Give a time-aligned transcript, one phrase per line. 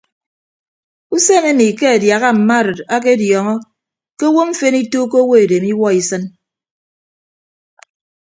[1.15, 3.55] Usen emi ke adiaha mma arịd akediọọñọ
[4.17, 6.23] ke owo mfen ituuko owo edem iwuọ isịn.